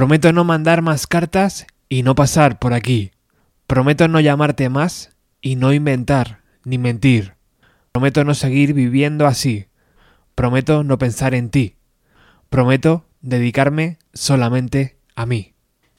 [0.00, 3.10] Prometo no mandar más cartas y no pasar por aquí.
[3.66, 5.10] Prometo no llamarte más
[5.42, 7.34] y no inventar ni mentir.
[7.92, 9.66] Prometo no seguir viviendo así.
[10.34, 11.76] Prometo no pensar en ti.
[12.48, 15.52] Prometo dedicarme solamente a mí.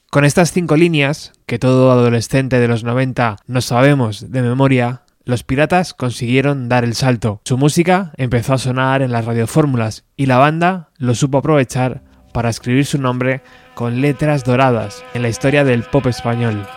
[0.10, 5.44] Con estas cinco líneas, que todo adolescente de los 90 no sabemos de memoria, los
[5.44, 7.40] piratas consiguieron dar el salto.
[7.46, 12.50] Su música empezó a sonar en las radiofórmulas y la banda lo supo aprovechar para
[12.50, 13.42] escribir su nombre
[13.82, 16.68] con letras doradas en la historia del pop español.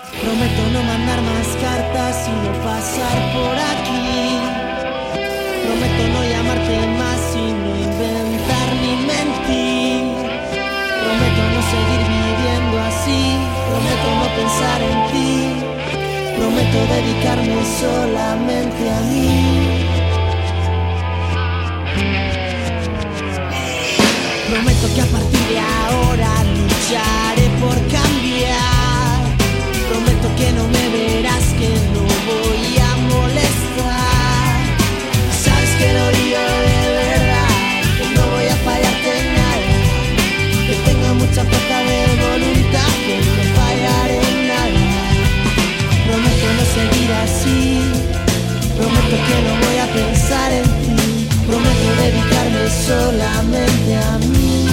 [52.70, 54.66] Solamente a mí.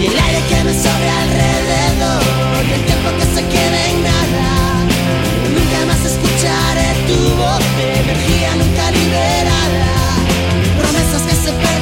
[0.00, 2.38] Y el aire que me sobre alrededor
[2.74, 4.84] el tiempo que se quede en nada
[5.54, 9.94] Nunca más escucharé tu voz de energía nunca liberada
[10.78, 11.77] Promesas que se perderán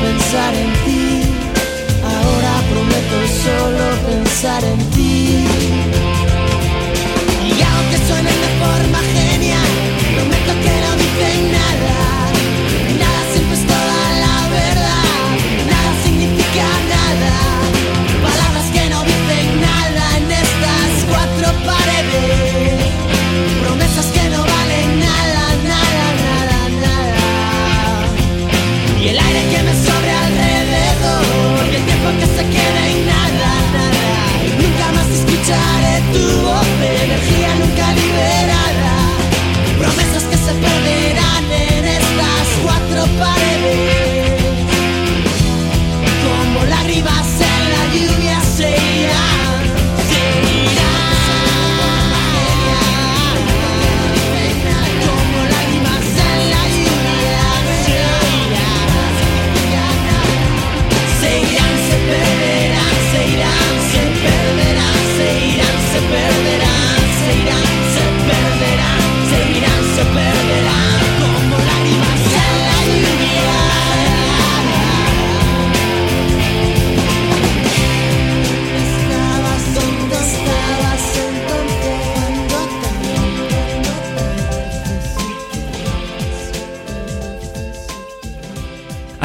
[0.00, 1.22] pensar en ti.
[2.14, 4.97] Ahora prometo solo pensar en ti.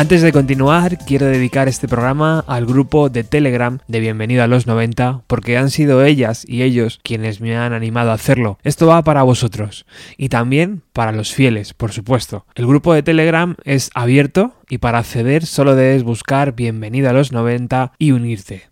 [0.04, 4.68] Antes de continuar, quiero dedicar este programa al grupo de Telegram de Bienvenido a los
[4.68, 8.60] 90, porque han sido ellas y ellos quienes me han animado a hacerlo.
[8.64, 9.86] Esto va para vosotros
[10.18, 12.46] y también para los fieles, por supuesto.
[12.54, 17.32] El grupo de Telegram es abierto y para acceder solo debes buscar Bienvenido a los
[17.32, 18.64] 90 y unirte.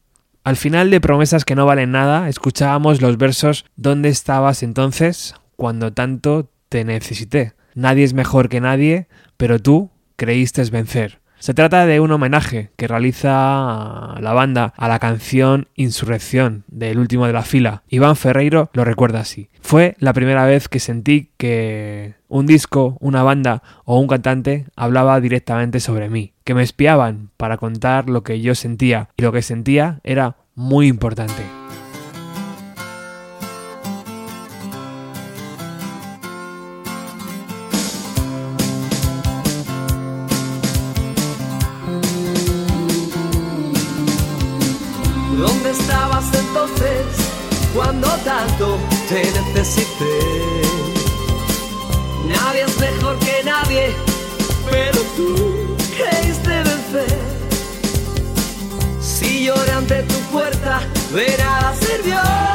[0.44, 5.94] Al final de Promesas que no valen nada, escuchábamos los versos ¿Dónde estabas entonces cuando
[5.94, 7.54] tanto te necesité?
[7.74, 9.08] Nadie es mejor que nadie,
[9.38, 11.21] pero tú creíste vencer.
[11.42, 17.26] Se trata de un homenaje que realiza la banda a la canción Insurrección del último
[17.26, 17.82] de la fila.
[17.90, 19.50] Iván Ferreiro lo recuerda así.
[19.60, 25.20] Fue la primera vez que sentí que un disco, una banda o un cantante hablaba
[25.20, 29.42] directamente sobre mí, que me espiaban para contar lo que yo sentía y lo que
[29.42, 31.61] sentía era muy importante.
[49.12, 50.20] Te necesité?
[52.28, 53.94] Nadie es mejor que nadie,
[54.70, 57.20] pero tú creíste vencer.
[59.02, 60.82] Si lloré ante tu puerta,
[61.14, 62.51] de nada sirvió.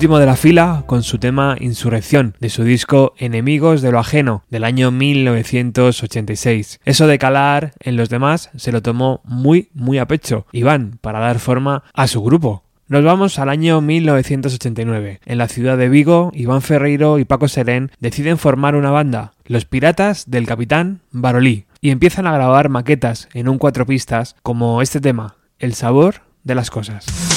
[0.00, 4.44] Último de la fila con su tema Insurrección de su disco Enemigos de lo Ajeno
[4.48, 6.80] del año 1986.
[6.86, 11.18] Eso de calar en los demás se lo tomó muy muy a pecho Iván para
[11.18, 12.64] dar forma a su grupo.
[12.88, 15.20] Nos vamos al año 1989.
[15.26, 19.66] En la ciudad de Vigo, Iván Ferreiro y Paco Serén deciden formar una banda, Los
[19.66, 24.98] Piratas del Capitán Barolí, y empiezan a grabar maquetas en un cuatro pistas como este
[24.98, 27.29] tema, El sabor de las cosas.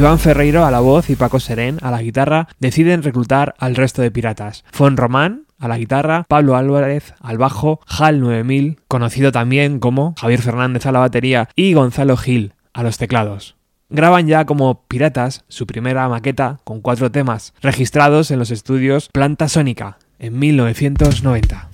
[0.00, 4.00] Iván Ferreiro a la voz y Paco Serén a la guitarra deciden reclutar al resto
[4.00, 4.64] de piratas.
[4.72, 10.40] Fon Román a la guitarra, Pablo Álvarez al bajo, Hal 9000, conocido también como Javier
[10.40, 13.56] Fernández a la batería y Gonzalo Gil a los teclados.
[13.90, 19.50] Graban ya como Piratas su primera maqueta con cuatro temas, registrados en los estudios Planta
[19.50, 21.69] Sónica en 1990.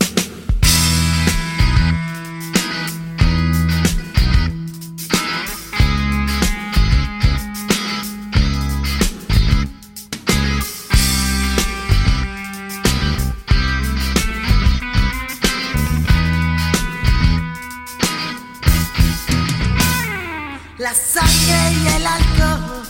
[20.96, 22.82] Sangre y el alcohol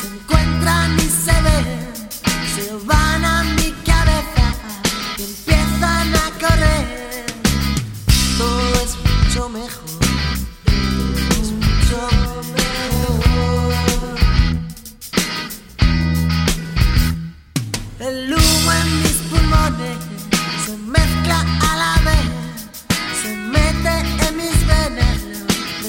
[0.00, 1.64] se encuentran y se ven,
[2.54, 4.54] se van a mi cabeza
[5.16, 7.26] y empiezan a correr.
[8.36, 10.00] Todo es mucho mejor,
[11.40, 12.08] es mucho
[12.54, 13.78] mejor.
[18.00, 19.98] El humo en mis pulmones
[20.66, 22.26] se mezcla a la vez,
[23.22, 23.94] se mete
[24.28, 25.18] en mis venas,
[25.82, 25.88] lo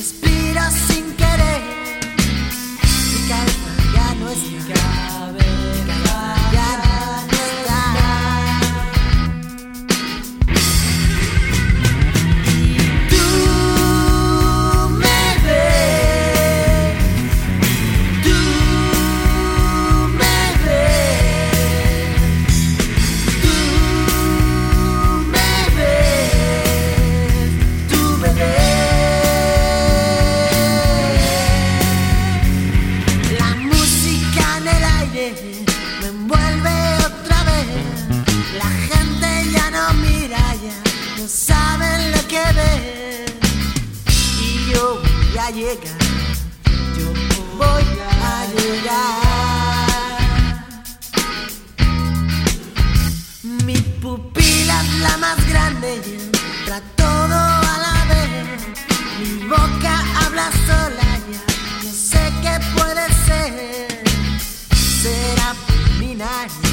[45.51, 45.97] llegar,
[46.97, 47.07] yo
[47.57, 47.85] voy
[48.21, 49.89] a llegar.
[53.65, 58.61] Mi pupila es la más grande y entra todo a la vez.
[59.19, 61.43] Mi boca habla sola ya,
[61.83, 64.03] no sé qué puede ser.
[65.01, 65.55] Será
[65.99, 66.68] mi nariz,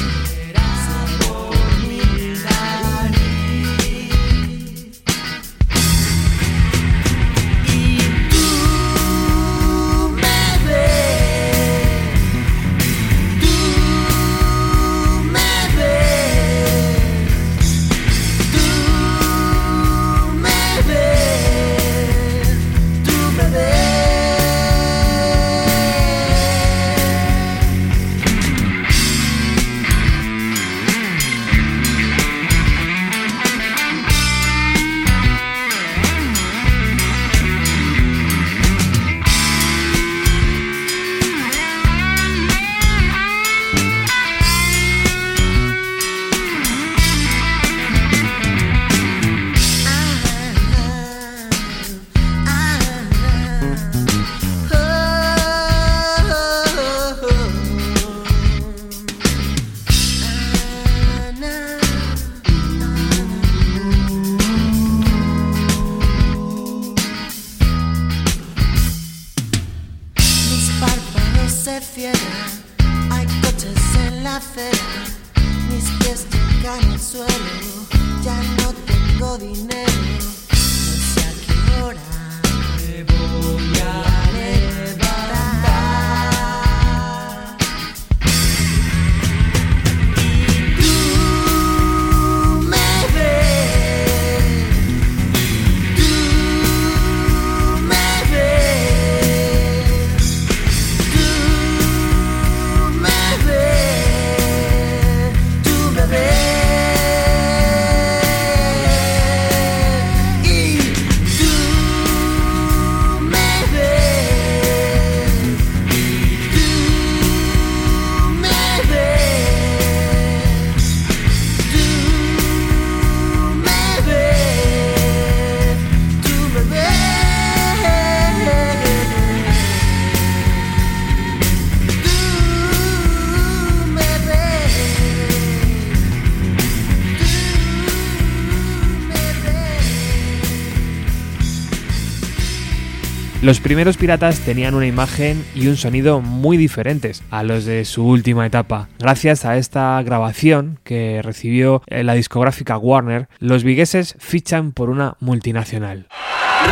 [143.47, 148.05] Los primeros piratas tenían una imagen y un sonido muy diferentes a los de su
[148.05, 148.89] última etapa.
[148.99, 155.15] Gracias a esta grabación que recibió eh, la discográfica Warner, los vigueses fichan por una
[155.21, 156.09] multinacional.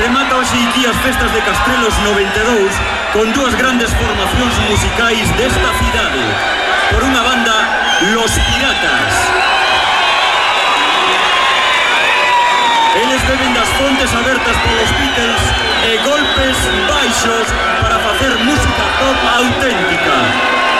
[0.04, 2.68] Remata hoxe aquí as festas de Castrelos 92
[3.14, 6.28] con dúas grandes formacións musicais desta cidade
[6.92, 7.56] por unha banda
[8.12, 9.45] Los Piratas.
[13.28, 15.42] beben das fontes abertas polos Beatles
[15.84, 17.48] e eh, golpes baixos
[17.82, 20.75] para facer música pop auténtica.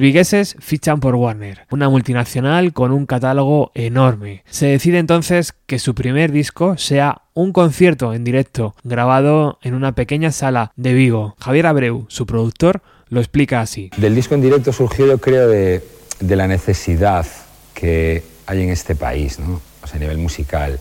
[0.00, 4.44] Los vigueses fichan por Warner, una multinacional con un catálogo enorme.
[4.48, 9.94] Se decide entonces que su primer disco sea un concierto en directo, grabado en una
[9.94, 11.36] pequeña sala de Vigo.
[11.38, 12.80] Javier Abreu, su productor,
[13.10, 13.90] lo explica así.
[13.98, 15.82] Del disco en directo surgió, creo, de,
[16.20, 17.26] la necesidad
[17.74, 19.60] que hay en este país, ¿no?
[19.82, 20.80] O sea, a nivel musical,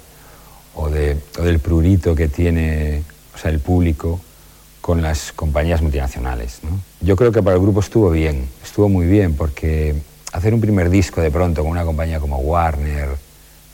[0.75, 3.03] o, o del prurito que tiene
[3.35, 4.21] o sea, el público
[4.81, 6.59] con las compañías multinacionales.
[6.63, 6.69] ¿no?
[7.01, 9.95] Yo creo que para el grupo estuvo bien, estuvo muy bien, porque
[10.31, 13.09] hacer un primer disco de pronto con una compañía como Warner,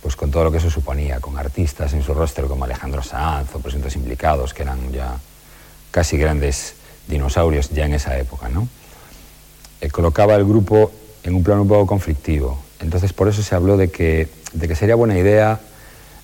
[0.01, 3.53] pues con todo lo que eso suponía, con artistas en su roster como Alejandro Sanz
[3.55, 5.17] o presuntos implicados, que eran ya
[5.91, 6.75] casi grandes
[7.07, 8.67] dinosaurios ya en esa época, ¿no?
[9.81, 10.91] Eh, colocaba el grupo
[11.23, 12.59] en un plano un poco conflictivo.
[12.79, 15.59] Entonces, por eso se habló de que, de que sería buena idea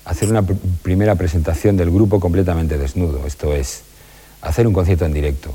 [0.04, 3.82] hacer una pr- primera presentación del grupo completamente desnudo, esto es,
[4.42, 5.54] hacer un concierto en directo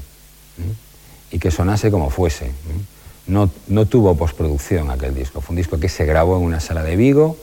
[1.32, 2.52] y que sonase como fuese.
[3.28, 6.82] No, no tuvo postproducción aquel disco, fue un disco que se grabó en una sala
[6.84, 7.38] de Vigo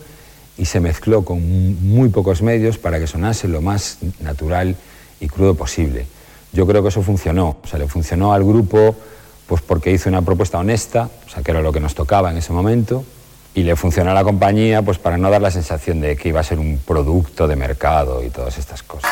[0.57, 4.77] y se mezcló con mu- muy pocos medios para que sonase lo más natural
[5.21, 6.07] y crudo posible.
[6.53, 8.97] Yo creo que eso funcionó, o sea, le funcionó al grupo
[9.47, 12.39] pues porque hizo una propuesta honesta, o sea, que era lo que nos tocaba en
[12.39, 13.05] ese momento,
[13.55, 16.41] y le funcionó a la compañía pues para no dar la sensación de que iba
[16.41, 19.11] a ser un producto de mercado y todas estas cosas.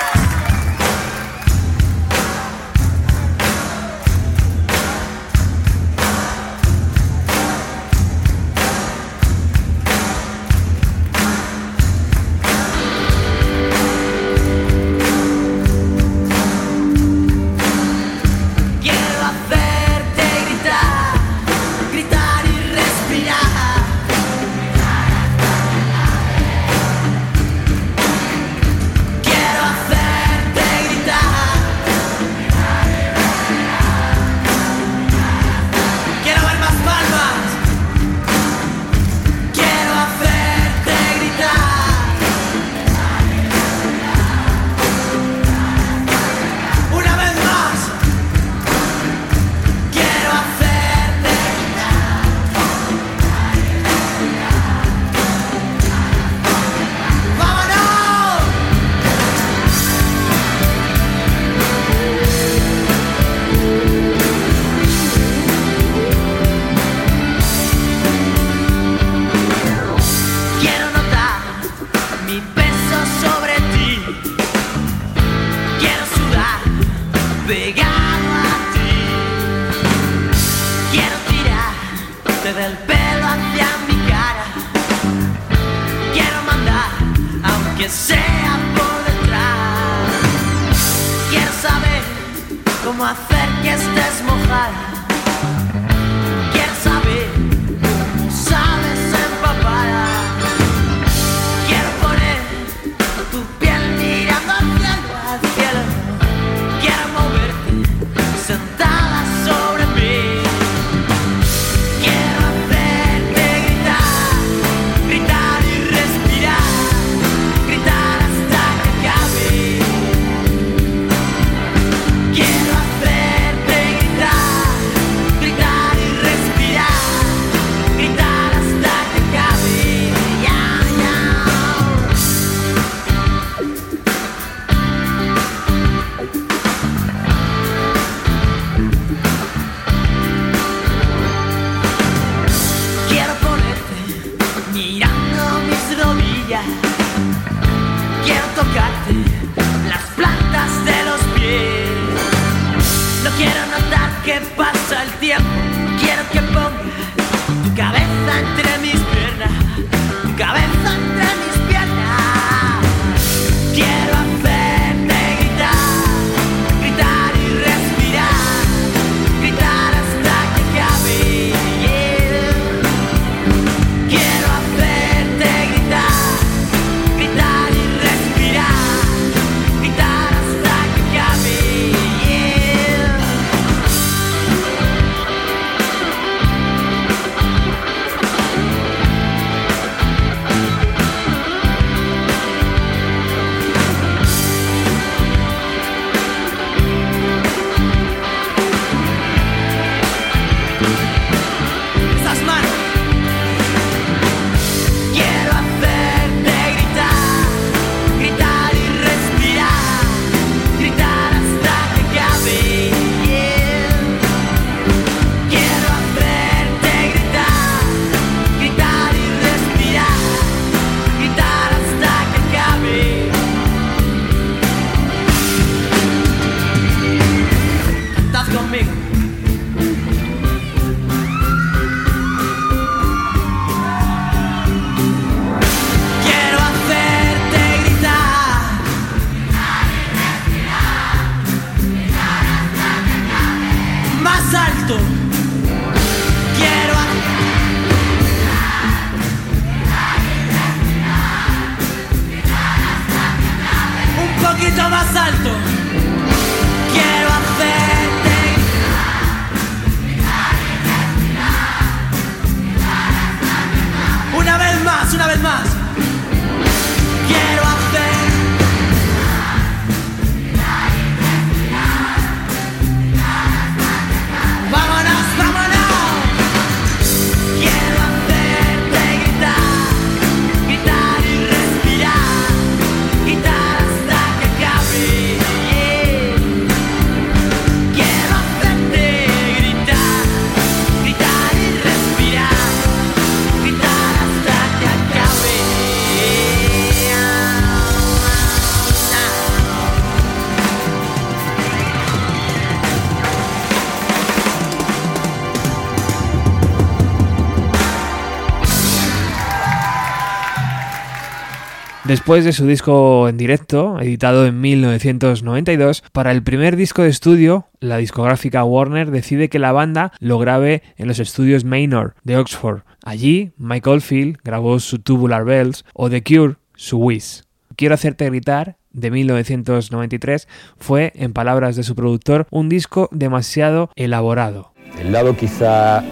[312.12, 317.68] Después de su disco en directo, editado en 1992, para el primer disco de estudio,
[317.80, 322.82] la discográfica Warner decide que la banda lo grabe en los estudios Manor de Oxford.
[323.02, 327.44] Allí, Mike Oldfield grabó su Tubular Bells o The Cure su Wiz.
[327.76, 334.74] Quiero hacerte gritar de 1993 fue, en palabras de su productor, un disco demasiado elaborado.
[335.00, 336.04] El lado quizá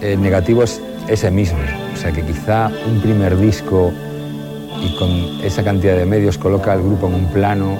[0.00, 1.58] eh, negativo es ese mismo.
[1.92, 3.92] O sea que quizá un primer disco
[4.78, 5.10] y con
[5.42, 7.78] esa cantidad de medios coloca al grupo en un plano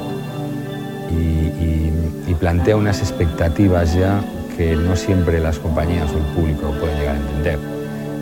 [1.11, 4.24] y, plantea unas expectativas ya
[4.57, 7.59] que no siempre las compañías o el público pueden llegar a entender.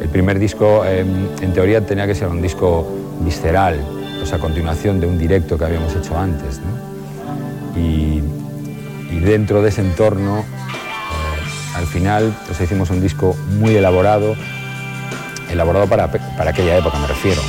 [0.03, 1.05] El primer disco, eh,
[1.41, 2.85] en teoría, tenía que ser un disco
[3.21, 3.81] visceral,
[4.21, 6.59] o sea, continuación de un directo que habíamos hecho antes.
[6.59, 7.81] ¿no?
[7.81, 8.23] Y,
[9.21, 14.35] dentro de ese entorno, eh, al final, pues hicimos un disco muy elaborado,
[15.49, 17.41] elaborado para, para aquella época, me refiero.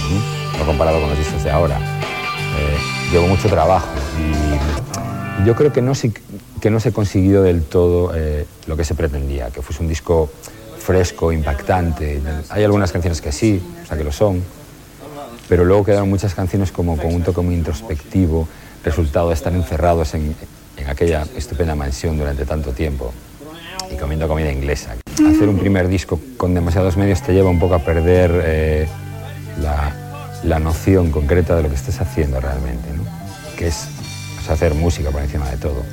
[0.59, 1.77] No comparado con los discos de ahora.
[1.77, 3.87] Eh, llevó mucho trabajo
[4.19, 6.11] y yo creo que no, se,
[6.59, 10.29] que no se consiguió del todo eh, lo que se pretendía, que fuese un disco
[10.77, 12.21] fresco, impactante.
[12.49, 14.43] Hay algunas canciones que sí, o sea que lo son,
[15.47, 18.47] pero luego quedaron muchas canciones como con un toque muy introspectivo,
[18.83, 20.35] resultado de estar encerrados en,
[20.77, 23.13] en aquella estupenda mansión durante tanto tiempo
[23.91, 24.95] y comiendo comida inglesa.
[25.13, 28.87] Hacer un primer disco con demasiados medios te lleva un poco a perder eh,
[29.61, 30.08] la,
[30.43, 32.89] la noción concreta de lo que estés haciendo realmente,
[33.57, 33.87] que es
[34.49, 35.83] hacer música por encima de todo.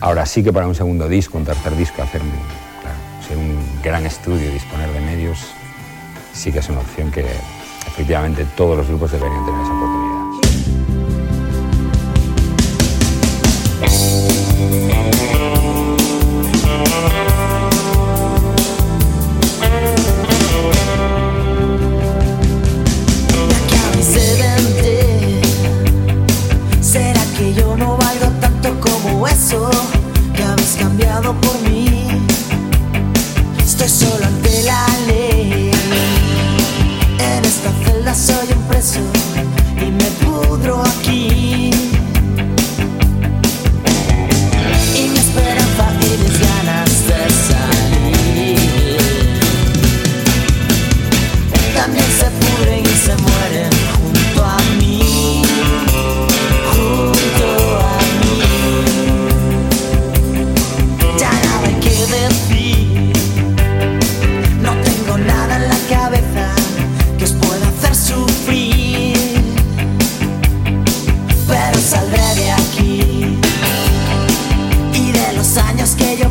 [0.00, 2.30] Ahora sí que para un segundo disco, un tercer disco, hacer un,
[3.26, 5.38] ser un gran estudio disponer de medios,
[6.32, 7.26] sí que es una opción que
[7.86, 10.08] efectivamente todos los grupos deberían tener esa oportunidad.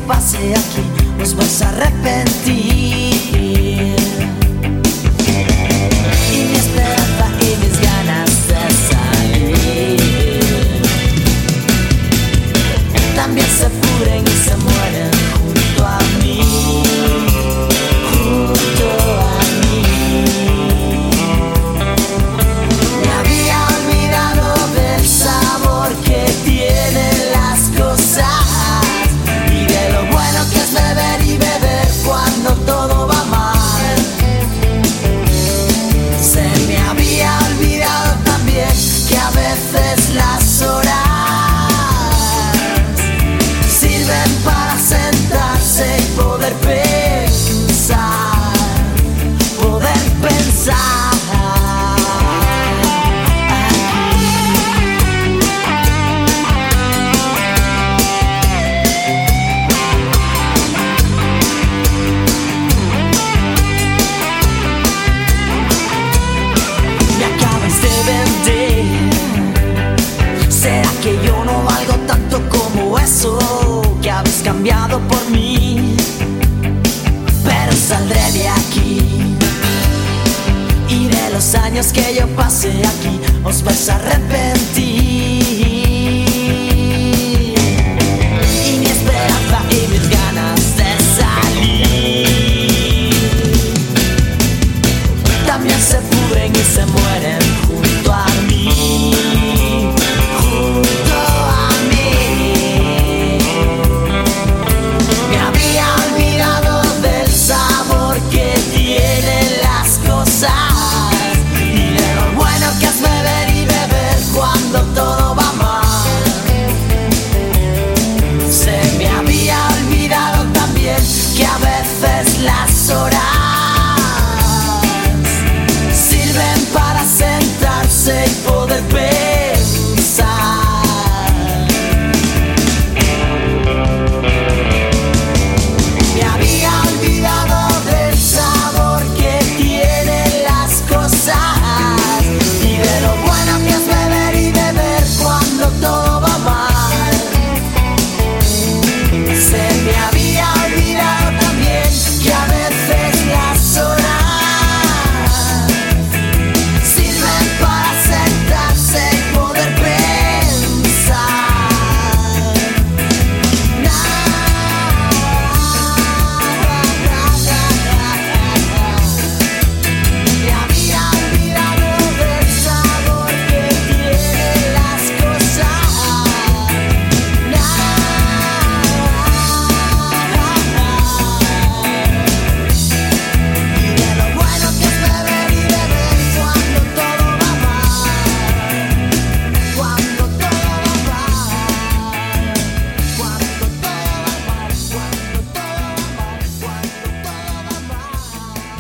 [0.08, 2.77] Pase aquí os vais a arrepentir.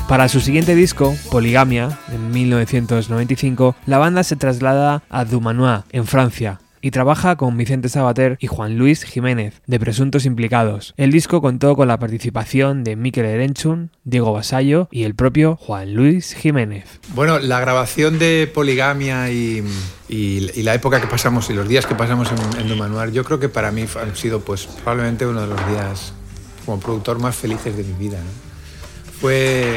[0.07, 6.61] Para su siguiente disco, Poligamia, en 1995, la banda se traslada a Dumanoir, en Francia,
[6.79, 10.93] y trabaja con Vicente Sabater y Juan Luis Jiménez, de Presuntos Implicados.
[10.95, 15.93] El disco contó con la participación de Mikel Erenchun, Diego Basallo y el propio Juan
[15.93, 16.85] Luis Jiménez.
[17.13, 19.61] Bueno, la grabación de Poligamia y,
[20.63, 23.71] la época que pasamos y los días que pasamos en, en yo creo que para
[23.71, 26.13] mí han sido pues probablemente uno de los días
[26.65, 28.19] como productor más felices de mi vida.
[29.19, 29.75] Fue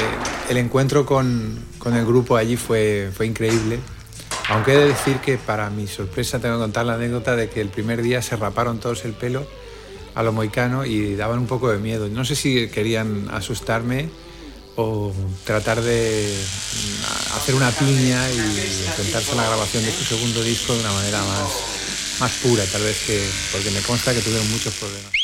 [0.49, 3.79] el encuentro con, con el grupo allí fue, fue increíble.
[4.49, 7.61] Aunque he de decir que para mi sorpresa tengo que contar la anécdota de que
[7.61, 9.47] el primer día se raparon todos el pelo
[10.13, 12.09] a lo moicano y daban un poco de miedo.
[12.09, 14.09] No sé si querían asustarme
[14.75, 15.13] o
[15.45, 18.39] tratar de mm, hacer una piña y
[18.87, 22.83] enfrentarse a la grabación de su segundo disco de una manera más, más pura, tal
[22.83, 25.20] vez que, porque me consta que tuvieron muchos problemas.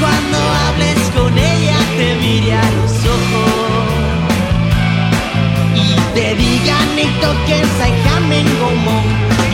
[0.00, 3.88] Cuando hables con ella te mire a los ojos
[5.74, 9.02] y te digan y toquen Saihamen como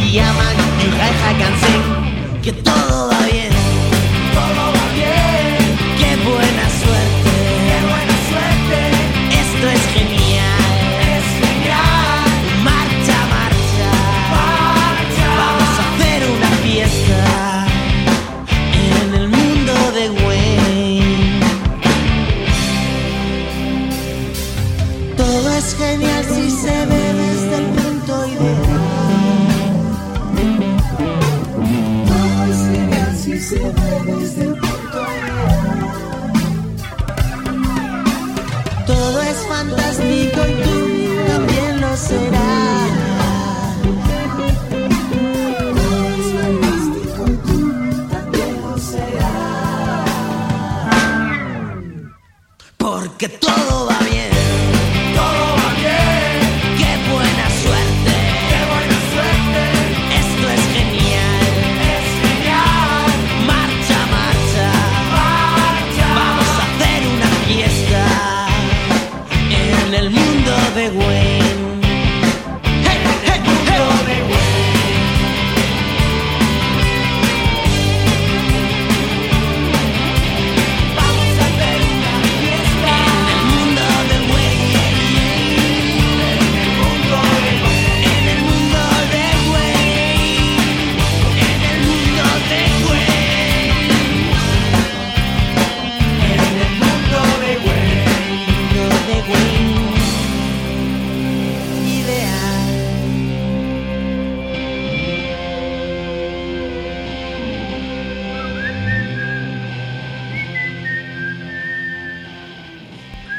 [0.02, 2.52] y aman y que.
[2.52, 3.03] Todo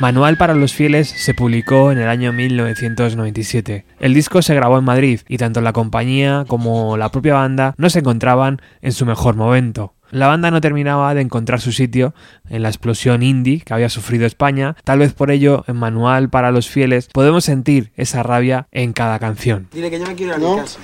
[0.05, 3.85] Manual para los fieles se publicó en el año 1997.
[4.05, 7.89] El disco se grabó en Madrid y tanto la compañía como la propia banda no
[7.89, 9.95] se encontraban en su mejor momento.
[10.11, 12.13] La banda no terminaba de encontrar su sitio
[12.47, 16.51] en la explosión indie que había sufrido España, tal vez por ello en Manual para
[16.51, 19.69] los fieles podemos sentir esa rabia en cada canción.
[19.73, 20.55] Dile que yo me quiero ir a ¿No?
[20.57, 20.79] mi casa.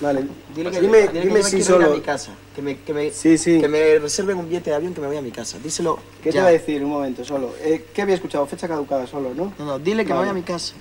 [0.00, 0.24] Vale,
[0.56, 1.96] Dile que, dime, dile que yo dime me si quiero ir a solo.
[1.96, 2.32] mi casa.
[2.56, 3.60] Que me, que me, Sí, sí.
[3.60, 5.58] que me reserven un billete de avión que me voy a mi casa.
[5.62, 5.98] Díselo.
[6.22, 6.44] ¿Qué te ya.
[6.44, 6.82] va a decir?
[6.82, 7.50] Un momento, solo.
[7.62, 8.46] Eh, ¿Qué había escuchado?
[8.46, 9.52] Fecha caducada solo, ¿no?
[9.58, 10.30] No, no, dile que me Vale.
[10.30, 10.72] voy a mi casa.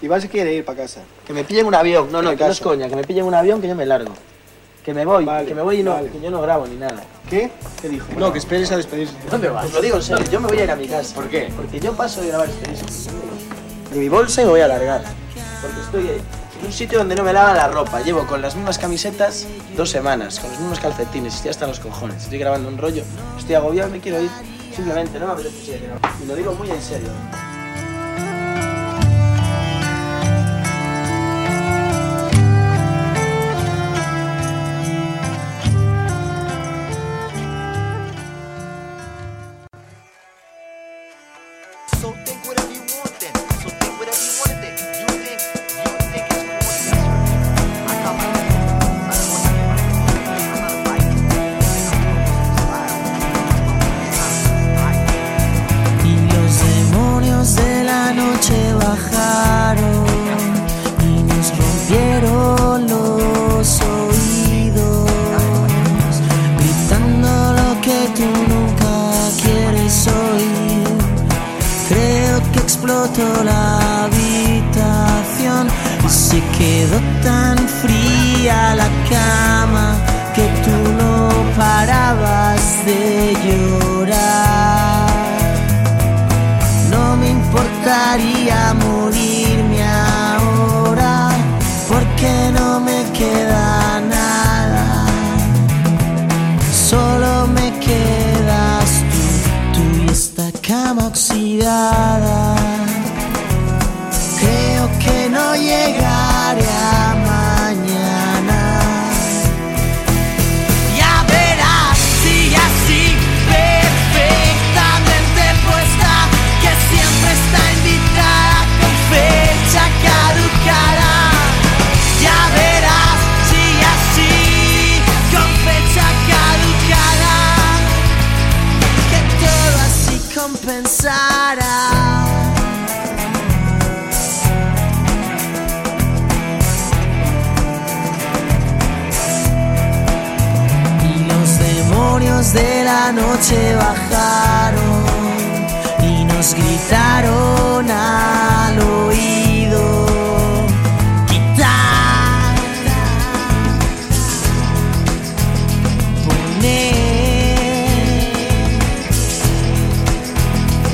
[0.00, 1.00] Iván se quiere ir para casa.
[1.26, 2.10] Que me pillen un avión.
[2.12, 2.88] No, no, ¿Qué que no es coña.
[2.88, 4.12] Que me pillen un avión que yo me largo.
[4.84, 6.08] Que me voy, Vale, que me voy y no, vale.
[6.08, 7.02] que yo no grabo ni nada.
[7.28, 7.50] ¿Qué?
[7.82, 8.06] ¿Qué dijo?
[8.16, 9.12] No, que esperes a despedirse.
[9.30, 9.66] ¿Dónde vas?
[9.66, 11.14] Os lo digo en serio, yo me voy a ir a mi casa.
[11.14, 11.52] ¿Por qué?
[11.54, 12.70] Porque yo paso de grabar este.
[13.92, 15.02] De mi bolsa y me voy a largar.
[15.60, 16.08] Porque estoy
[16.60, 18.00] en un sitio donde no me lavan la ropa.
[18.00, 19.46] Llevo con las mismas camisetas
[19.76, 22.22] dos semanas, con los mismos calcetines, estoy hasta los cojones.
[22.22, 23.02] Estoy grabando un rollo,
[23.38, 24.30] estoy agobiado me quiero ir.
[24.74, 26.08] Simplemente no me apetece grabando.
[26.24, 27.08] Y lo digo muy en serio.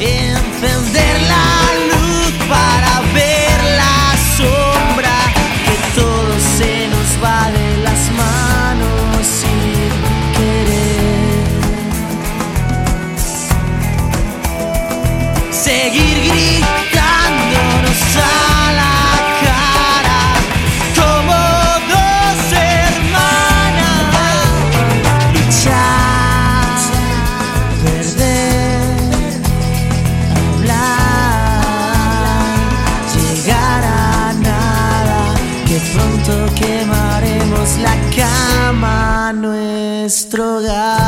[0.04, 1.03] infants.
[40.04, 41.03] Nuestro hogar.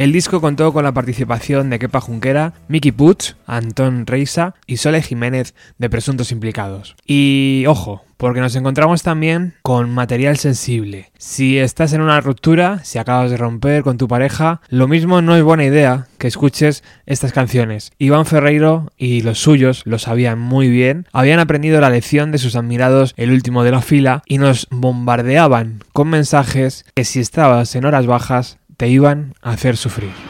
[0.00, 5.02] El disco contó con la participación de Kepa Junquera, Mickey Puig, Antón Reisa y Sole
[5.02, 6.96] Jiménez de Presuntos Implicados.
[7.04, 11.10] Y ojo, porque nos encontramos también con material sensible.
[11.18, 15.36] Si estás en una ruptura, si acabas de romper con tu pareja, lo mismo no
[15.36, 17.92] es buena idea que escuches estas canciones.
[17.98, 22.56] Iván Ferreiro y los suyos lo sabían muy bien, habían aprendido la lección de sus
[22.56, 27.84] admirados el último de la fila y nos bombardeaban con mensajes que si estabas en
[27.84, 30.29] horas bajas te iban a hacer sufrir.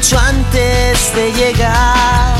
[0.00, 2.34] Mucho antes de llegar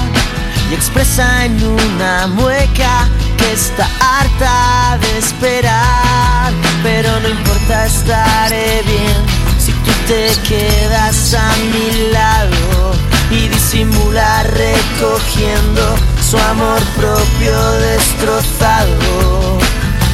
[0.70, 3.06] y expresa en una mueca
[3.36, 6.52] que está harta de esperar.
[6.82, 9.14] Pero no importa, estaré bien
[9.58, 12.94] si tú te quedas a mi lado
[13.30, 15.96] y disimular recogiendo
[16.30, 19.58] su amor propio destrozado.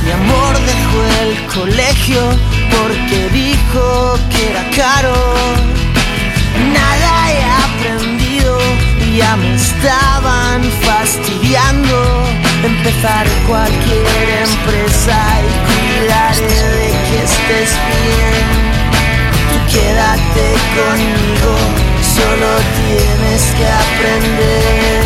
[0.04, 2.22] Mi amor dejó el colegio
[2.76, 5.76] porque dijo que era caro.
[9.38, 12.24] Me estaban fastidiando.
[12.64, 18.46] Empezaré cualquier empresa y cuidaré de que estés bien.
[19.48, 20.46] Tú quédate
[20.78, 21.52] conmigo,
[22.16, 22.48] solo
[22.80, 25.00] tienes que aprender.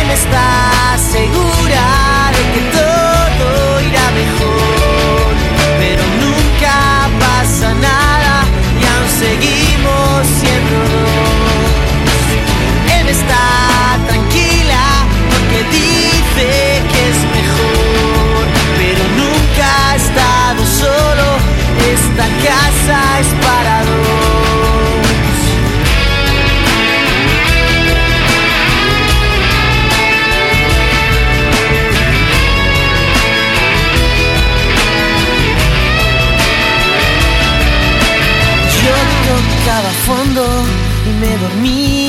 [0.00, 1.86] Él está segura
[2.36, 5.26] de que todo irá mejor,
[5.78, 6.76] pero nunca
[7.20, 8.34] pasa nada
[8.80, 10.03] y aún seguimos
[13.18, 13.44] está
[14.08, 14.84] tranquila
[15.30, 16.48] porque dice
[16.90, 18.42] que es mejor,
[18.80, 21.26] pero nunca ha estado solo.
[21.96, 23.94] Esta casa es para dos.
[38.82, 38.96] Yo
[39.28, 40.44] tocaba fondo
[41.06, 42.03] y me dormía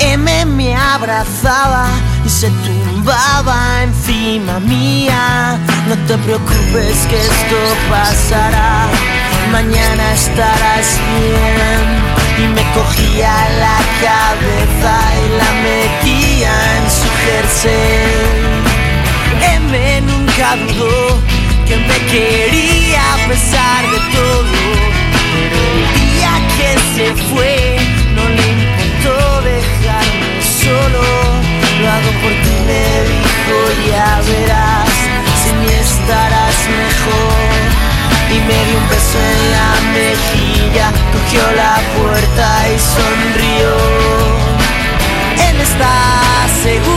[0.00, 1.86] M me abrazaba
[2.26, 5.58] y se tumbaba encima mía.
[5.86, 7.56] No te preocupes que esto
[7.88, 8.88] pasará.
[9.52, 11.82] Mañana estarás bien.
[12.36, 18.34] Y me cogía la cabeza y la metía en su jersey.
[19.54, 21.20] M nunca dudó
[21.64, 24.94] que me quería a pesar de todo.
[25.32, 27.73] Pero el día que se fue,
[30.84, 31.02] solo.
[31.80, 33.56] Lo hago por ti, me dijo,
[33.88, 34.88] ya verás,
[35.42, 37.60] sin mí estarás mejor.
[38.30, 43.70] Y me dio un beso en la mejilla, cogió la puerta y sonrió.
[45.48, 45.94] Él está
[46.62, 46.93] segura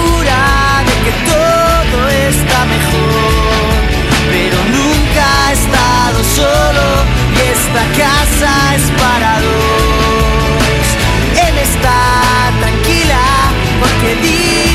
[13.80, 14.67] porque dice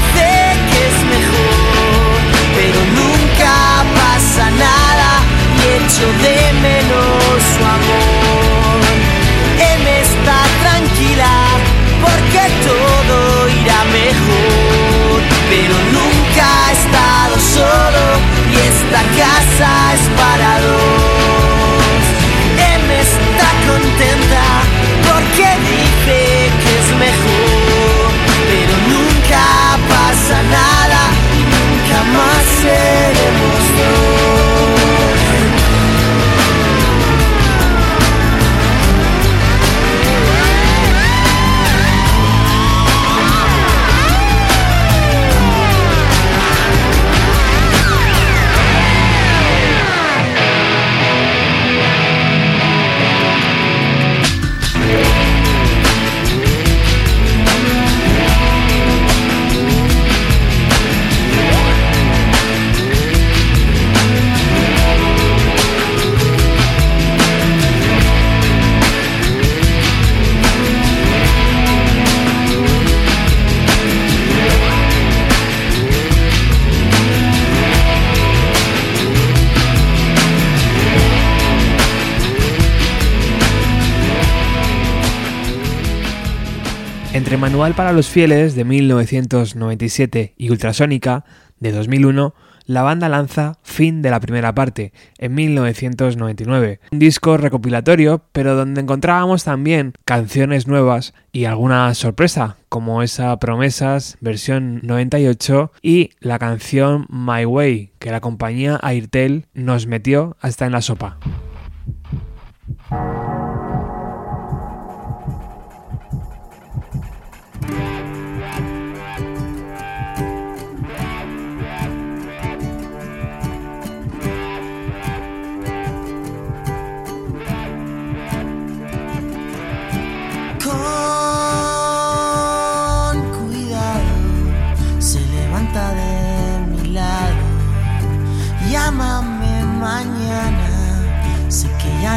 [87.63, 91.25] Para los Fieles de 1997 y Ultrasónica
[91.61, 92.35] de 2001,
[92.67, 98.81] la banda lanza Fin de la primera parte en 1999, un disco recopilatorio pero donde
[98.81, 107.07] encontrábamos también canciones nuevas y alguna sorpresa como esa Promesas versión 98 y la canción
[107.09, 111.19] My Way que la compañía Airtel nos metió hasta en la sopa.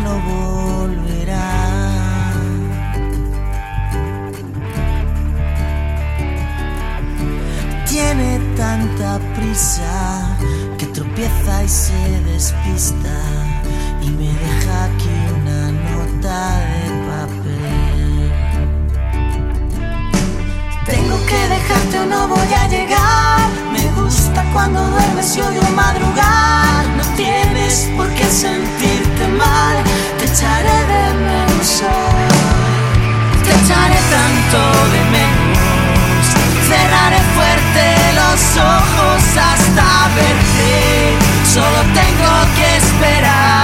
[0.01, 1.51] No volverá.
[7.87, 10.37] Tiene tanta prisa
[10.77, 13.17] que tropieza y se despista
[14.01, 18.31] y me deja aquí una nota de papel.
[20.85, 23.49] Tengo que dejarte o no voy a llegar.
[23.71, 26.85] Me gusta cuando duermes y odio madrugar.
[26.97, 28.25] No tienes por qué
[29.27, 29.77] mal,
[30.17, 31.83] te echaré de menos.
[33.43, 34.59] Te echaré tanto
[34.93, 36.25] de menos.
[36.69, 37.83] Cerraré fuerte
[38.21, 41.17] los ojos hasta verte.
[41.53, 43.54] Solo tengo que esperar.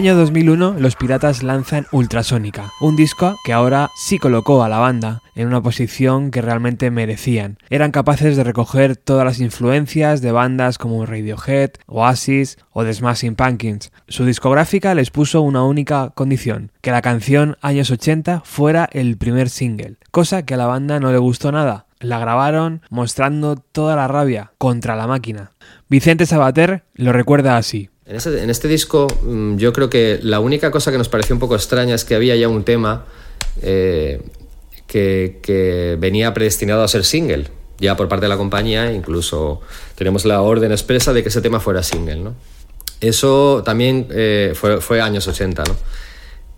[0.00, 5.20] Año 2001, los Piratas lanzan Ultrasónica, un disco que ahora sí colocó a la banda
[5.34, 7.58] en una posición que realmente merecían.
[7.68, 13.34] Eran capaces de recoger todas las influencias de bandas como Radiohead, Oasis o The Smashing
[13.34, 13.92] Pumpkins.
[14.08, 19.50] Su discográfica les puso una única condición, que la canción Años 80 fuera el primer
[19.50, 21.84] single, cosa que a la banda no le gustó nada.
[21.98, 25.50] La grabaron mostrando toda la rabia contra la máquina.
[25.90, 27.90] Vicente Sabater lo recuerda así.
[28.10, 31.54] En, este disco mm, yo creo que la única cosa que nos pareció un poco
[31.54, 33.04] extraña es que había ya un tema
[33.62, 34.20] eh,
[34.88, 37.46] que, venía predestinado a ser single,
[37.78, 39.60] ya por parte de la compañía, incluso
[39.94, 42.32] tenemos la orden expresa de que ese tema fuera single.
[43.00, 45.62] Eso también eh, fue, fue años 80.
[45.62, 45.76] ¿no?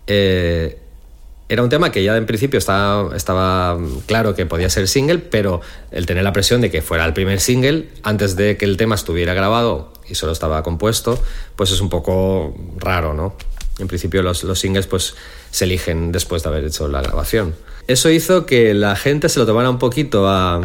[0.07, 0.79] Eh,
[1.49, 3.77] era un tema que ya en principio estaba
[4.07, 7.39] claro que podía ser single, pero el tener la presión de que fuera el primer
[7.39, 11.21] single antes de que el tema estuviera grabado y solo estaba compuesto,
[11.55, 13.35] pues es un poco raro, ¿no?
[13.79, 15.15] En principio los, los singles pues
[15.51, 17.55] se eligen después de haber hecho la grabación.
[17.87, 20.61] Eso hizo que la gente se lo tomara un poquito a,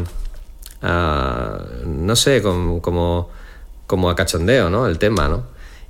[0.82, 3.30] a, no sé, como, como,
[3.86, 4.86] como a cachondeo, ¿no?
[4.86, 5.44] El tema, ¿no?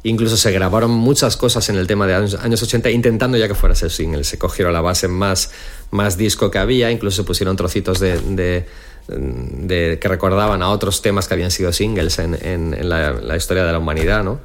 [0.04, 3.54] Incluso se grabaron muchas cosas en el tema de años, años 80 intentando ya que
[3.54, 4.22] fuera ser single.
[4.24, 5.50] Se cogieron la base más,
[5.90, 8.66] más disco que había, incluso se pusieron trocitos de-
[9.08, 13.36] de- que recordaban a otros temas que habían sido singles en, en- en la, la
[13.36, 14.40] historia de la humanidad, ¿no?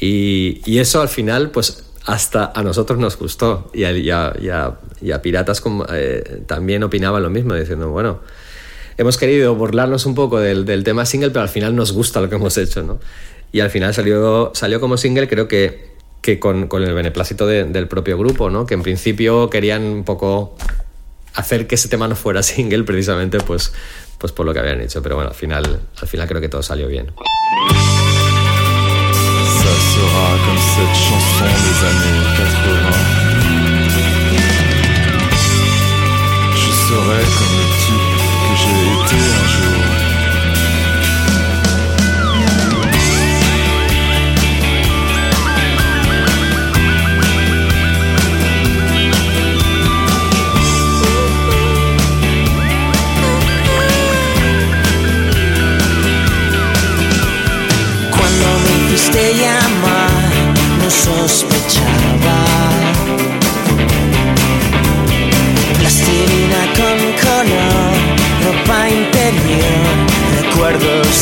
[0.00, 4.32] Y, y eso al final, pues hasta a nosotros nos gustó y a, y a-
[4.40, 4.78] y a-
[5.14, 8.20] a Piratas como, eh, también opinaban lo mismo, diciendo, bueno,
[8.96, 12.28] hemos querido burlarnos un poco del, del tema single, pero al final nos gusta lo
[12.28, 12.98] que hemos hecho, ¿no?
[13.52, 15.88] Y al final salió, salió como single, creo que,
[16.20, 18.66] que con, con el beneplácito de- del propio grupo, ¿no?
[18.66, 20.56] Que en principio querían un poco
[21.34, 23.72] hacer que ese tema no fuera single, precisamente, pues,
[24.18, 25.02] pues por lo que habían hecho.
[25.02, 27.12] Pero bueno, al final, al final creo que todo salió bien.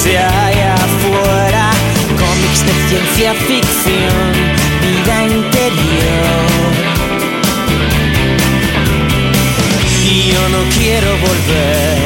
[0.06, 1.70] De allá afuera,
[2.22, 4.26] cómics de ciencia ficción,
[4.80, 6.72] vida interior.
[10.04, 11.98] Y yo no quiero volver.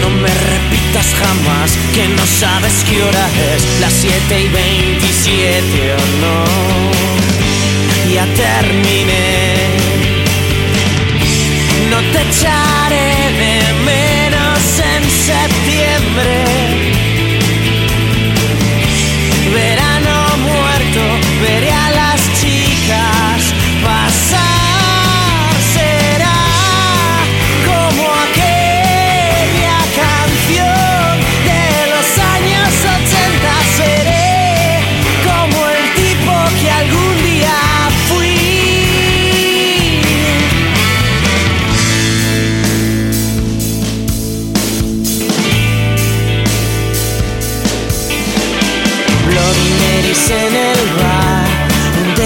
[0.00, 6.04] No me repitas jamás que no sabes qué hora es, las 7 y 27 o
[6.22, 6.44] no.
[8.14, 9.82] Ya terminé.
[11.90, 13.08] No te echaré
[13.40, 14.11] de menos en
[15.32, 16.51] septiembre.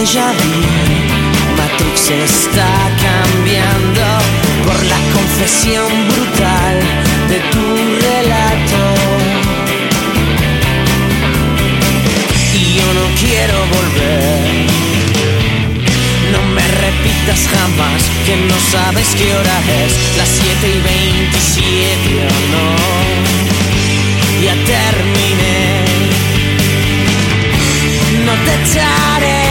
[0.07, 0.63] Déjà vu.
[1.59, 2.73] Matrix está
[3.07, 4.07] cambiando
[4.65, 6.77] por la confesión brutal
[7.31, 7.67] de tu
[8.07, 8.83] relato.
[12.55, 14.41] Y yo no quiero volver.
[16.33, 22.37] No me repitas jamás que no sabes qué hora es, las 7 y 27 o
[22.55, 22.67] no.
[24.45, 25.57] Ya terminé.
[28.25, 29.46] No te echaré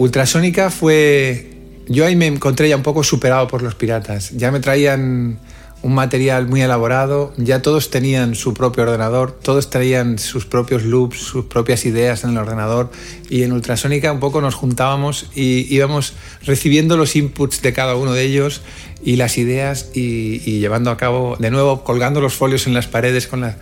[0.00, 1.50] Ultrasónica fue.
[1.86, 4.30] Yo ahí me encontré ya un poco superado por los piratas.
[4.30, 5.38] Ya me traían
[5.82, 11.18] un material muy elaborado, ya todos tenían su propio ordenador, todos traían sus propios loops,
[11.18, 12.90] sus propias ideas en el ordenador
[13.30, 18.12] y en Ultrasónica un poco nos juntábamos y íbamos recibiendo los inputs de cada uno
[18.12, 18.60] de ellos
[19.02, 23.26] y las ideas y, llevando a cabo, de nuevo, colgando los folios en las paredes
[23.26, 23.56] con, la-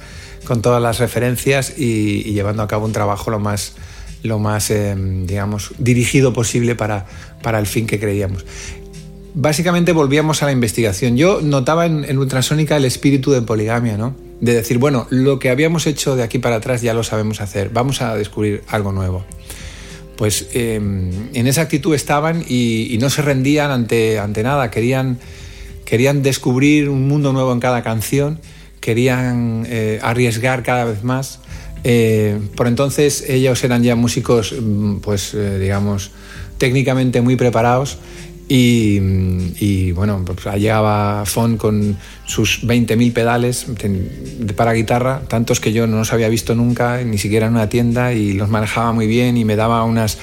[0.45, 3.75] con todas las referencias y llevando a cabo un trabajo lo más,
[4.23, 7.07] lo más eh, digamos, dirigido posible para,
[7.43, 8.45] para el fin que creíamos.
[9.35, 11.17] Básicamente volvíamos a la investigación.
[11.17, 14.17] Yo notaba en, en Ultrasónica el espíritu de poligamia, ¿no?
[14.41, 17.71] De decir, bueno, lo que habíamos hecho de aquí para atrás ya lo sabemos hacer,
[17.71, 19.25] vamos a descubrir algo nuevo.
[20.17, 25.19] Pues eh, en esa actitud estaban y, y no se rendían ante, ante nada, querían,
[25.85, 28.41] querían descubrir un mundo nuevo en cada canción,
[28.81, 31.41] querían eh, arriesgar cada vez más.
[31.85, 36.11] Eh, por entonces ellos eran ya músicos, mm, pues eh, digamos,
[36.59, 37.99] técnicamente muy preparados
[38.49, 43.67] y, mm, bueno, pues llegaba Fon con sus 20.000 pedales
[44.57, 48.15] para guitarra, tantos que yo no los había visto nunca, ni siquiera en una tienda,
[48.15, 50.19] y los manejaba muy bien y me daba unos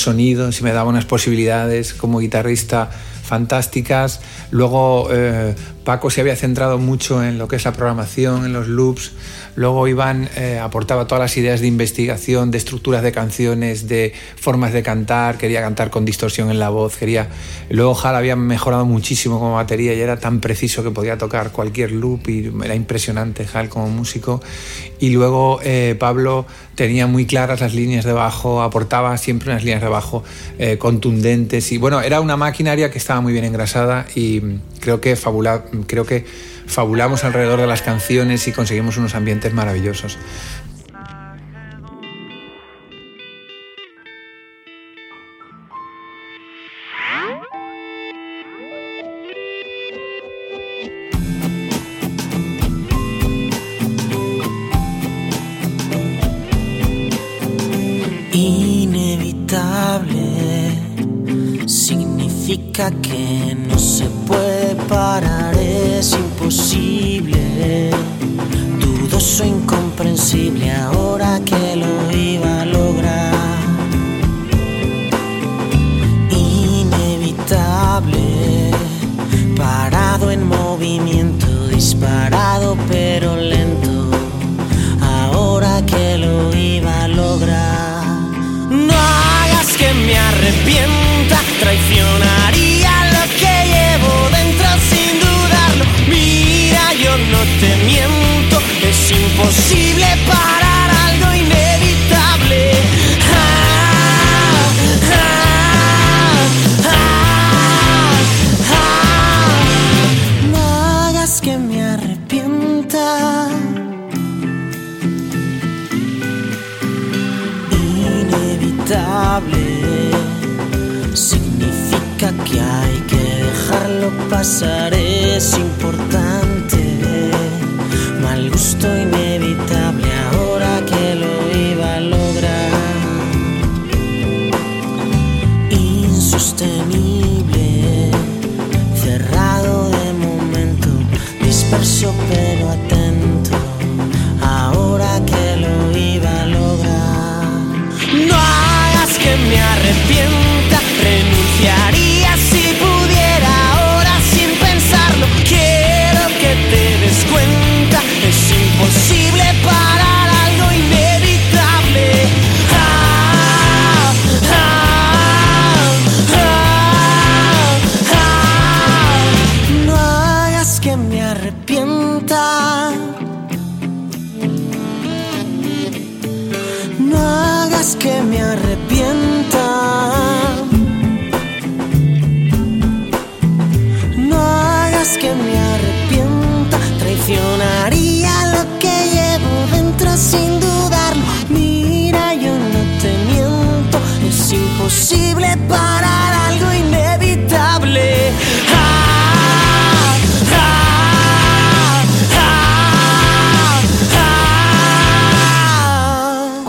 [0.00, 2.90] sonidos y me daba unas posibilidades como guitarrista
[3.22, 4.20] fantásticas.
[4.50, 5.54] Luego eh,
[5.84, 9.12] Paco se había centrado mucho en lo que es la programación, en los loops.
[9.56, 14.72] Luego Iván eh, aportaba todas las ideas de investigación, de estructuras de canciones, de formas
[14.72, 15.38] de cantar.
[15.38, 16.96] Quería cantar con distorsión en la voz.
[16.96, 17.28] Quería...
[17.68, 21.92] Luego Hal había mejorado muchísimo como batería y era tan preciso que podía tocar cualquier
[21.92, 24.40] loop y era impresionante Hal como músico.
[25.00, 29.82] Y luego eh, Pablo tenía muy claras las líneas de bajo, aportaba siempre unas líneas
[29.82, 30.22] de bajo
[30.58, 34.40] eh, contundentes y bueno, era una maquinaria que estaba muy bien engrasada y
[34.80, 36.24] creo que, fabula, creo que
[36.66, 40.18] fabulamos alrededor de las canciones y conseguimos unos ambientes maravillosos.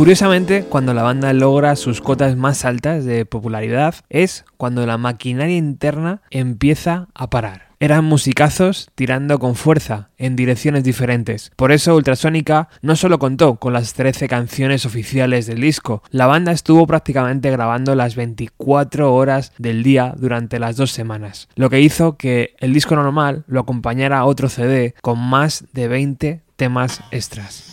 [0.04, 5.56] Curiosamente, cuando la banda logra sus cotas más altas de popularidad es cuando la maquinaria
[5.56, 7.70] interna empieza a parar.
[7.80, 11.54] Eran musicazos tirando con fuerza en direcciones diferentes.
[11.56, 16.52] Por eso Ultrasónica no solo contó con las 13 canciones oficiales del disco, la banda
[16.52, 22.18] estuvo prácticamente grabando las 24 horas del día durante las dos semanas, lo que hizo
[22.18, 27.73] que el disco normal lo acompañara otro CD con más de 20 temas extras.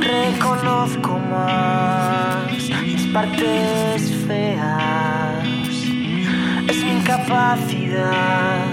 [0.00, 2.52] Reconozco más
[2.82, 5.44] mis partes feas.
[6.68, 8.66] Es mi incapacidad.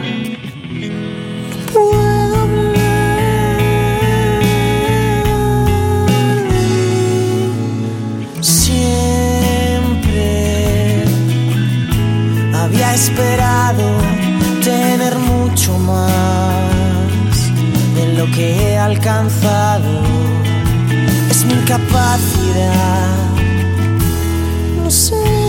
[1.74, 2.76] Puedo hablar.
[8.42, 9.06] Siempre
[12.54, 13.84] había esperado
[14.64, 16.55] tener mucho más
[18.26, 20.02] lo que he alcanzado.
[21.30, 23.16] Es mi incapacidad.
[24.84, 25.45] No sé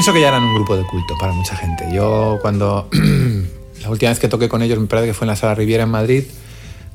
[0.00, 1.84] Pienso que ya eran un grupo de culto para mucha gente.
[1.92, 2.88] Yo cuando
[3.82, 5.82] la última vez que toqué con ellos, me parece que fue en la Sala Riviera
[5.82, 6.24] en Madrid,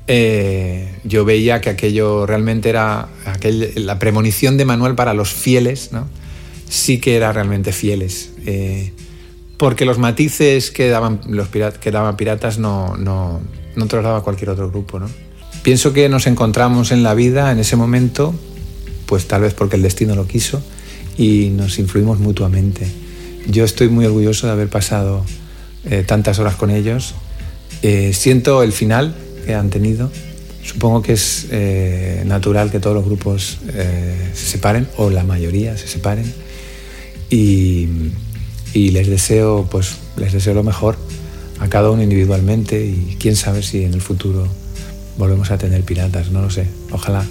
[0.07, 5.91] eh, yo veía que aquello realmente era aquel- la premonición de Manuel para los fieles,
[5.91, 6.07] ¿no?
[6.67, 8.31] sí que era realmente fieles.
[8.47, 8.91] eh,
[9.59, 13.39] porque los matices que daban los pira- que daban piratas no, no,
[13.75, 14.97] no los daba cualquier otro grupo.
[14.99, 15.05] ¿no?
[15.61, 18.33] Pienso que nos encontramos en la vida en ese momento,
[19.05, 20.63] pues tal vez porque el destino lo quiso,
[21.17, 22.87] y nos influimos mutuamente.
[23.47, 25.23] Yo estoy muy orgulloso de haber pasado
[25.85, 27.15] eh, tantas horas con ellos.
[27.81, 30.11] Eh, siento el final que han tenido.
[30.63, 35.77] Supongo que es eh, natural que todos los grupos eh, se separen, o la mayoría
[35.77, 36.25] se separen.
[37.29, 37.87] Y,
[38.73, 40.97] y les deseo, pues, les deseo lo mejor
[41.59, 44.47] a cada uno individualmente y quién sabe si en el futuro
[45.17, 46.67] volvemos a tener piratas, no lo sé.
[46.91, 47.25] Ojalá.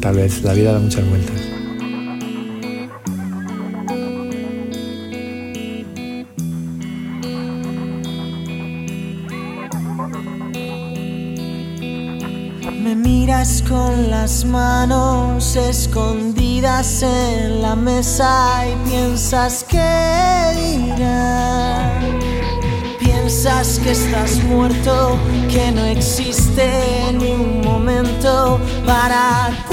[0.00, 1.51] Tal vez la vida da muchas vueltas.
[14.22, 19.82] Las manos escondidas en la mesa y piensas que
[20.54, 22.20] dirán.
[23.00, 25.18] Piensas que estás muerto,
[25.50, 26.70] que no existe
[27.18, 29.71] ni un momento para.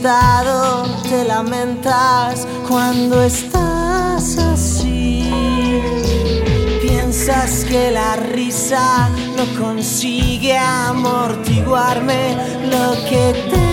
[0.00, 5.28] Te lamentas cuando estás así.
[6.80, 12.36] Piensas que la risa no consigue amortiguarme
[12.70, 13.67] lo que tengo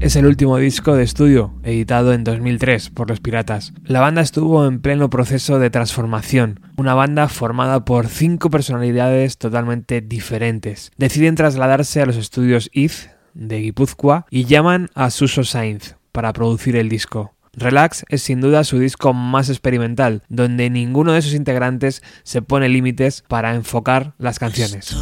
[0.00, 3.72] Es el último disco de estudio, editado en 2003 por Los Piratas.
[3.84, 10.02] La banda estuvo en pleno proceso de transformación, una banda formada por cinco personalidades totalmente
[10.02, 10.90] diferentes.
[10.98, 16.76] Deciden trasladarse a los estudios IZ de Guipúzcoa y llaman a Suso Sainz para producir
[16.76, 17.34] el disco.
[17.54, 22.68] Relax es sin duda su disco más experimental, donde ninguno de sus integrantes se pone
[22.68, 24.94] límites para enfocar las canciones.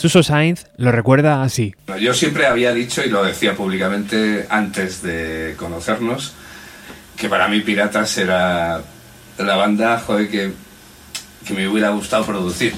[0.00, 1.74] Suso Sainz lo recuerda así.
[2.00, 6.32] Yo siempre había dicho, y lo decía públicamente antes de conocernos,
[7.18, 8.80] que para mí Piratas era
[9.36, 10.52] la banda joder, que,
[11.46, 12.74] que me hubiera gustado producir.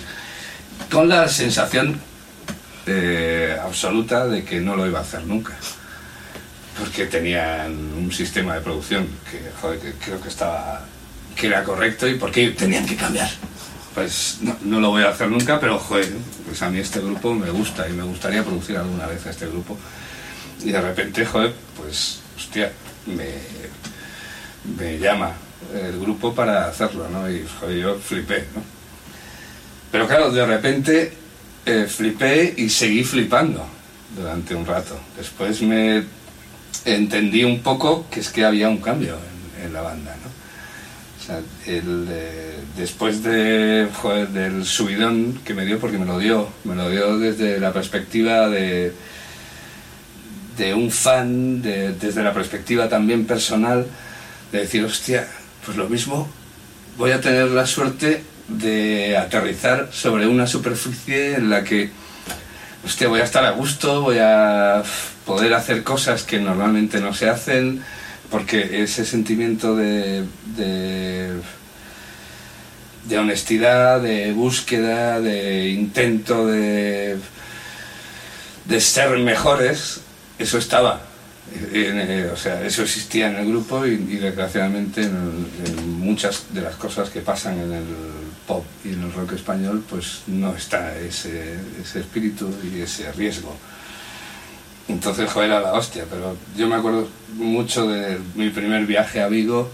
[0.90, 2.00] Con la sensación
[2.88, 5.52] eh, absoluta de que no lo iba a hacer nunca.
[6.76, 10.84] Porque tenían un sistema de producción que, joder, que creo que estaba
[11.36, 13.30] que era correcto y por qué tenían que cambiar.
[13.94, 16.08] Pues no, no lo voy a hacer nunca, pero joder,
[16.52, 19.46] pues a mí este grupo me gusta y me gustaría producir alguna vez a este
[19.46, 19.78] grupo.
[20.62, 22.70] Y de repente, joder, pues, hostia,
[23.06, 23.24] me,
[24.76, 25.32] me llama
[25.74, 27.30] el grupo para hacerlo, ¿no?
[27.30, 28.62] Y joder, yo flipé, ¿no?
[29.90, 31.14] Pero claro, de repente
[31.64, 33.64] eh, flipé y seguí flipando
[34.14, 35.00] durante un rato.
[35.16, 36.04] Después me
[36.84, 39.16] entendí un poco que es que había un cambio
[39.58, 40.41] en, en la banda, ¿no?
[41.22, 46.18] O sea, el, eh, después de, joder, del subidón que me dio, porque me lo
[46.18, 48.92] dio, me lo dio desde la perspectiva de,
[50.58, 53.86] de un fan, de- desde la perspectiva también personal,
[54.50, 55.28] de decir, hostia,
[55.64, 56.28] pues lo mismo,
[56.98, 61.90] voy a tener la suerte de aterrizar sobre una superficie en la que,
[62.84, 64.82] hostia, voy a estar a gusto, voy a
[65.24, 67.80] poder hacer cosas que normalmente no se hacen,
[68.32, 70.24] porque ese sentimiento de,
[70.56, 71.38] de,
[73.18, 77.18] honestidad, de búsqueda, de intento de,
[78.64, 80.00] de ser mejores,
[80.38, 81.02] eso estaba.
[81.74, 86.62] Eh, o sea, eso existía en el grupo y, y desgraciadamente en, en muchas de
[86.62, 87.84] las cosas que pasan en el
[88.46, 93.54] pop y en el rock español, pues no está ese, ese espíritu y ese riesgo.
[94.88, 99.28] Entonces, joder, era la hostia, pero yo me acuerdo mucho de mi primer viaje a
[99.28, 99.70] Vigo,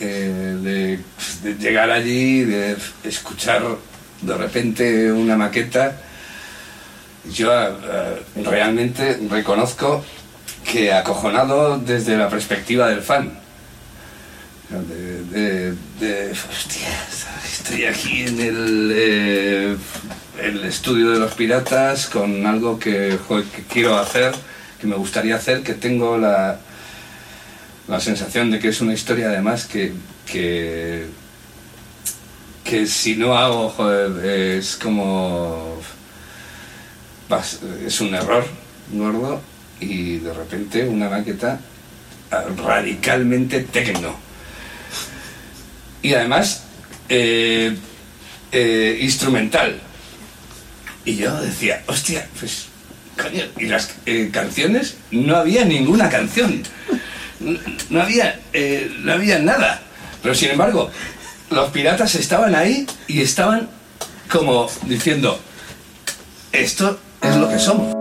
[0.00, 1.00] eh,
[1.42, 3.62] de, llegar allí, de escuchar
[4.22, 5.96] de repente una maqueta.
[7.32, 10.04] Yo eh, realmente reconozco
[10.64, 13.38] que acojonado desde la perspectiva del fan.
[14.70, 16.88] De, de- de, hostia,
[17.58, 19.76] estoy aquí en el, eh,
[20.40, 23.18] el estudio de los piratas con algo que,
[23.70, 24.32] quiero hacer,
[24.80, 26.60] que me gustaría hacer, que tengo la,
[27.88, 29.92] la sensación de que es una historia además que,
[30.24, 31.06] que,
[32.62, 35.80] que si no hago, joder, es como...
[37.84, 38.46] es un error
[38.92, 39.40] gordo
[39.80, 41.60] y de repente una maqueta
[42.30, 44.16] ah, radicalmente tecno.
[46.00, 46.67] Y además
[47.08, 47.76] eh,
[48.52, 49.80] eh, instrumental.
[51.04, 52.66] Y yo decía, hostia, pues,
[53.20, 56.62] coño, y las eh, canciones, no había ninguna canción.
[57.40, 57.58] No,
[57.90, 58.40] no había,
[59.00, 59.82] no había nada.
[60.22, 60.90] Pero sin embargo,
[61.50, 63.68] los piratas estaban ahí y estaban
[64.28, 65.40] como diciendo,
[66.52, 67.97] esto es lo que somos.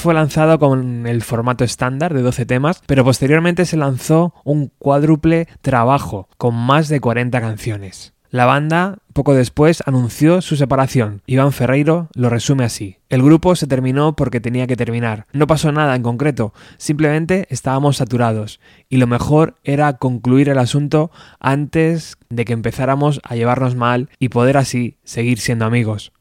[0.00, 5.48] Fue lanzado con el formato estándar de 12 temas, pero posteriormente se lanzó un cuádruple
[5.62, 8.14] trabajo con más de 40 canciones.
[8.34, 11.22] La banda poco después anunció su separación.
[11.24, 12.96] Iván Ferreiro lo resume así.
[13.08, 15.28] El grupo se terminó porque tenía que terminar.
[15.32, 18.58] No pasó nada en concreto, simplemente estábamos saturados
[18.88, 24.30] y lo mejor era concluir el asunto antes de que empezáramos a llevarnos mal y
[24.30, 26.12] poder así seguir siendo amigos.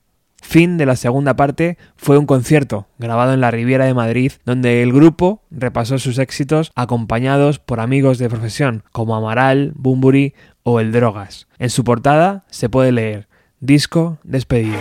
[0.43, 4.83] Fin de la segunda parte fue un concierto grabado en la Riviera de Madrid donde
[4.83, 10.91] el grupo repasó sus éxitos acompañados por amigos de profesión como Amaral, Bumburi o El
[10.91, 11.47] Drogas.
[11.57, 13.27] En su portada se puede leer
[13.61, 14.77] Disco despedido.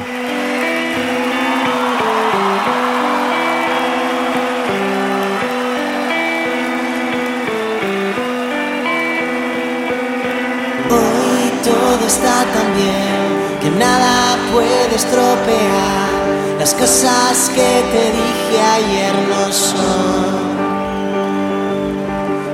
[10.91, 13.22] Hoy todo está tan bien
[13.63, 16.11] que nada puede estropear.
[16.59, 20.43] Las cosas que te dije ayer no son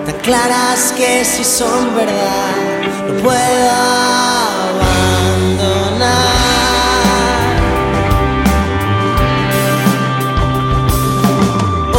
[0.07, 2.57] tan claras que si son verdad
[3.07, 3.71] no puedo
[4.71, 5.09] abandonar.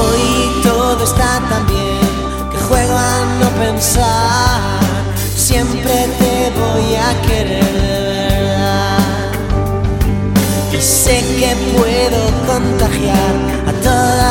[0.01, 2.09] Hoy todo está tan bien
[2.51, 4.18] que juego a no pensar.
[11.39, 13.33] Que puedo contagiar
[13.65, 14.28] a toda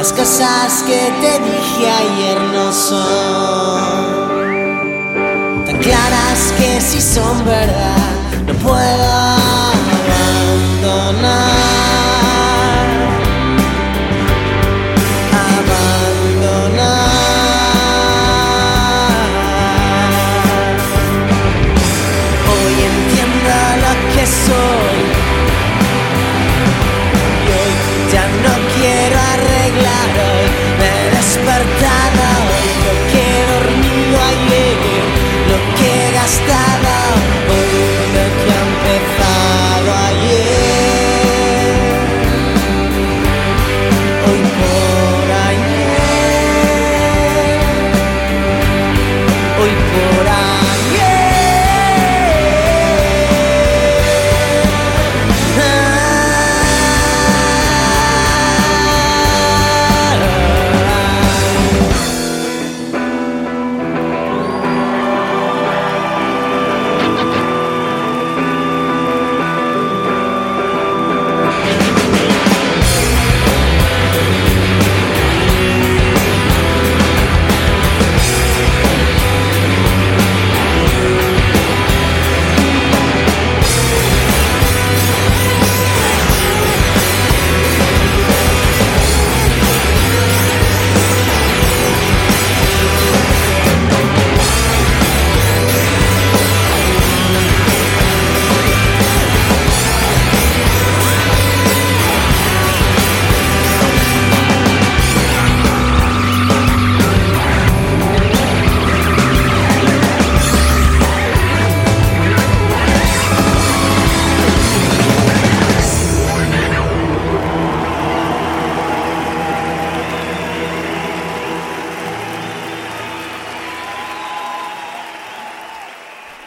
[0.00, 2.96] Las cosas que te dije ayer no son
[5.66, 8.08] tan claras que si son verdad.
[8.46, 9.29] No puedo
[36.38, 36.59] ayer.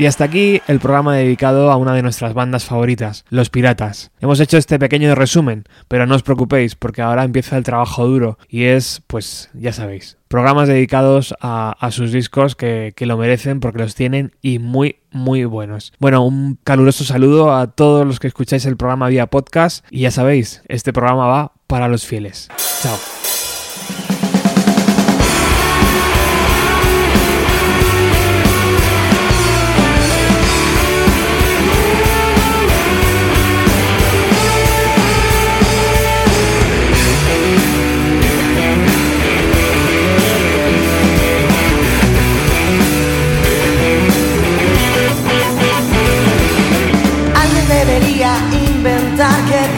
[0.04, 4.12] Y hasta aquí el programa dedicado a una de nuestras bandas favoritas, Los Piratas.
[4.20, 8.38] Hemos hecho este pequeño resumen, pero no os preocupéis porque ahora empieza el trabajo duro
[8.50, 13.80] y es, pues ya sabéis, programas dedicados a, sus discos que, que lo merecen porque
[13.80, 15.94] los tienen y muy, muy buenos.
[16.00, 20.12] Bueno, un caluroso saludo a todos los que escucháis el programa vía podcast y ya
[20.12, 22.50] sabéis, este programa va para los fieles.
[22.82, 22.98] Chao.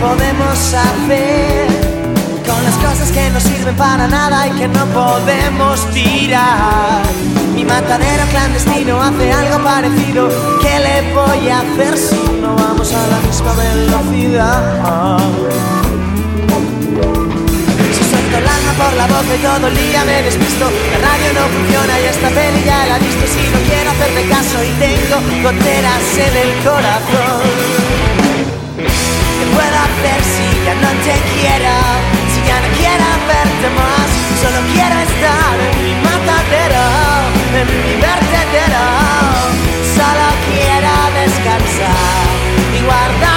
[0.05, 1.67] Podemos hacer
[2.45, 7.01] con las cosas que no sirven para nada y que no podemos tirar.
[7.55, 10.29] Mi matadero clandestino hace algo parecido.
[10.61, 15.19] ¿Qué le voy a hacer si no vamos a la misma velocidad?
[17.95, 21.29] Si suelto el alma por la boca y todo el día me despisto La radio
[21.37, 24.71] no funciona y esta peli ya la he visto Si no quiero hacerte caso y
[24.85, 28.24] tengo goteras en el corazón ¿Qué
[29.55, 31.75] puedo hacer si ya no te quiero?
[32.31, 34.07] Si ya no quiero verte más
[34.41, 36.85] Solo quiero estar en mi matadero
[37.59, 38.85] En mi vertedero
[39.97, 42.35] Solo quiero descansar
[42.77, 43.34] Y guardar